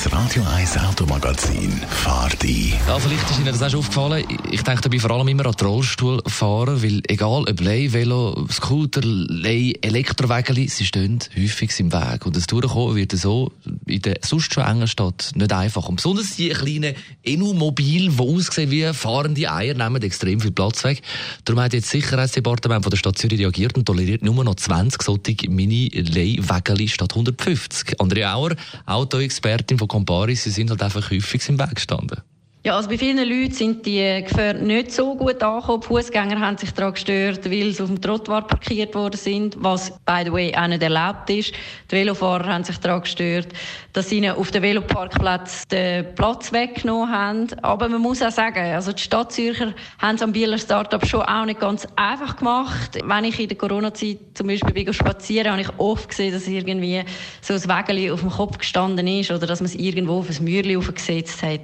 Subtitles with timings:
[0.00, 2.72] Das Radio 1 Automagazin fahrt ein.
[2.86, 4.24] Ja, vielleicht ist Ihnen das auch schon aufgefallen.
[4.48, 9.74] Ich denke dabei vor allem immer an Rollstuhlfahrer, weil egal ob Lei, Velo, Scooter, Lei,
[9.82, 12.26] Elektrowägeli, sie stehen häufig im Weg.
[12.26, 13.50] Und das Durchkommen wird so
[13.86, 15.88] in der sonst schon engen Stadt nicht einfach.
[15.88, 16.94] Und besonders die kleinen
[17.24, 21.02] Enu-Mobil, die aussehen wie fahrende Eier, nehmen extrem viel Platz weg.
[21.44, 25.02] Darum hat jetzt das Sicherheitsdepartement von der Stadt Zürich reagiert und toleriert nur noch 20
[25.02, 28.00] solche Mini-Lei-Wägeli statt 150.
[28.00, 28.54] Andrea Auer,
[28.86, 32.22] Autoexpertin von Comparis, sie sind halt einfach häufig im Weg gestanden.
[32.68, 35.80] Ja, also bei vielen Leuten sind die Gefahr nicht so gut angekommen.
[35.80, 40.20] Fußgänger haben sich daran gestört, weil sie auf dem Trottoir parkiert worden sind, was, by
[40.26, 41.54] the way, auch nicht erlaubt ist.
[41.90, 43.48] Die Velofahrer haben sich daran gestört,
[43.94, 47.46] dass sie ihnen auf dem Veloparkplatz den Platz weggenommen haben.
[47.62, 51.46] Aber man muss auch sagen, also die Stadtzürcher haben es am Bieler Startup schon auch
[51.46, 52.98] nicht ganz einfach gemacht.
[53.02, 57.02] Wenn ich in der Corona-Zeit zum Beispiel bin spazieren, habe ich oft gesehen, dass irgendwie
[57.40, 60.44] so ein Wägeli auf dem Kopf gestanden ist oder dass man es irgendwo auf ein
[60.44, 61.60] Mürli aufgesetzt hat.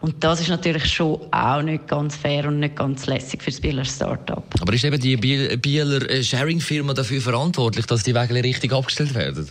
[0.00, 3.50] Und das ist ist natürlich schon auch nicht ganz fair und nicht ganz lässig für
[3.50, 4.44] das Bieler Start-up.
[4.60, 9.50] Aber ist eben die Bieler äh, Sharing-Firma dafür verantwortlich, dass die Wege richtig abgestellt werden?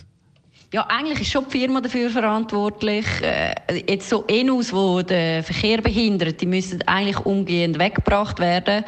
[0.70, 3.06] Ja, eigentlich ist schon die Firma dafür verantwortlich.
[3.22, 3.54] Äh,
[3.88, 8.84] jetzt so Enus, die den Verkehr behindern, die müssen eigentlich umgehend weggebracht werden.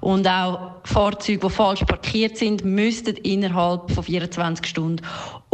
[0.00, 5.04] Und auch Fahrzeuge, die falsch parkiert sind, müssten innerhalb von 24 Stunden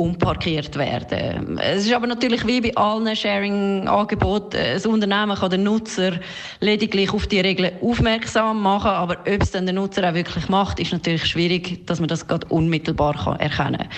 [0.01, 1.59] umparkiert werden.
[1.59, 6.13] Es ist aber natürlich wie bei allen Sharing-Angeboten, das Unternehmen kann den Nutzer
[6.61, 10.81] lediglich auf die Regeln aufmerksam machen, aber ob es dann der Nutzer auch wirklich macht,
[10.81, 13.89] ist natürlich schwierig, dass man das gerade unmittelbar kann erkennen.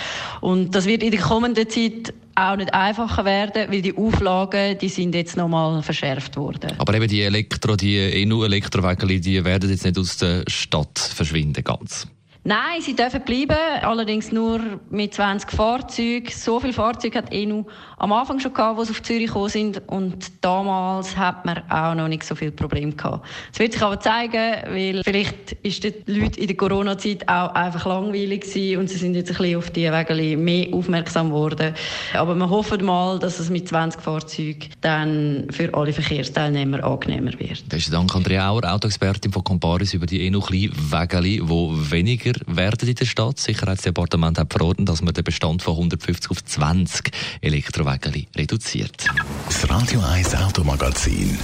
[0.41, 4.89] Und das wird in der kommenden Zeit auch nicht einfacher werden, weil die Auflagen, die
[4.89, 6.73] sind jetzt nochmal verschärft worden.
[6.79, 12.09] Aber eben die Elektro, die EU-Elektrowägel, die werden jetzt nicht aus der Stadt verschwinden ganz.
[12.45, 16.29] Nein, sie dürfen bleiben, allerdings nur mit 20 Fahrzeugen.
[16.29, 17.65] So viele Fahrzeuge hat ENU
[17.99, 19.81] am Anfang schon gehabt, als sie auf Zürich gekommen sind.
[19.87, 23.25] Und damals hat man auch noch nicht so viel Probleme gehabt.
[23.53, 27.87] Es wird sich aber zeigen, weil vielleicht ist den Leuten in der Corona-Zeit auch einfach
[27.87, 31.75] langweilig gewesen und sie sind jetzt ein bisschen auf die Wege mehr aufmerksam geworden.
[32.13, 37.69] Aber wir hoffen mal, dass es mit 20 Fahrzeugen dann für alle Verkehrsteilnehmer angenehmer wird.
[37.69, 42.95] Besten Dank, Andrea Auer, Autoexpertin von Comparis über die ENU-Wegeli, die weniger weniger werden in
[42.95, 43.39] der Stadt.
[43.39, 47.11] Das Sicherheitsdepartement hat verordnet, dass man den Bestand von 150 auf 20
[47.41, 49.07] Elektrowägel reduziert.
[49.47, 51.39] Das Radio 1 Automagazin.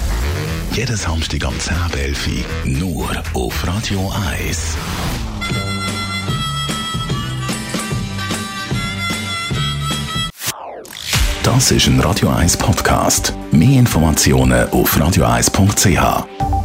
[0.72, 4.76] Jeden Samstag am 10.11 nur auf Radio 1.
[11.42, 13.32] Das ist ein Radio 1 Podcast.
[13.50, 16.57] Mehr Informationen auf radio1.ch.